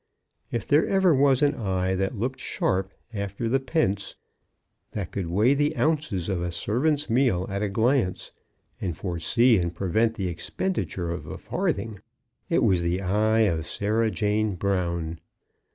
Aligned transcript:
If 0.49 0.65
there 0.65 0.87
ever 0.87 1.13
was 1.13 1.43
an 1.43 1.53
eye 1.53 1.93
that 1.93 2.15
looked 2.17 2.39
sharp 2.39 2.91
after 3.13 3.47
the 3.47 3.59
pence, 3.59 4.15
that 4.93 5.11
could 5.11 5.27
weigh 5.27 5.53
the 5.53 5.77
ounces 5.77 6.27
of 6.27 6.41
a 6.41 6.51
servant's 6.51 7.07
meal 7.07 7.45
at 7.49 7.61
a 7.61 7.69
glance, 7.69 8.31
and 8.81 8.97
foresee 8.97 9.57
and 9.59 9.75
prevent 9.75 10.15
the 10.15 10.27
expenditure 10.27 11.11
of 11.11 11.27
a 11.27 11.37
farthing, 11.37 11.99
it 12.49 12.63
was 12.63 12.81
the 12.81 12.99
eye 12.99 13.41
of 13.41 13.67
Sarah 13.67 14.09
Jane 14.09 14.55
Brown. 14.55 15.19